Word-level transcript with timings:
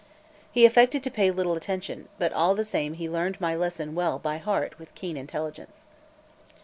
He 0.51 0.65
affected 0.65 1.03
to 1.03 1.11
pay 1.11 1.29
little 1.29 1.53
attention; 1.55 2.07
but 2.17 2.33
all 2.33 2.55
the 2.55 2.63
same 2.63 2.95
he 2.95 3.07
learned 3.07 3.39
my 3.39 3.53
lesson 3.55 3.93
well 3.93 4.17
by 4.17 4.39
heart 4.39 4.79
with 4.79 4.95
keen 4.95 5.15
intelligence. 5.15 5.85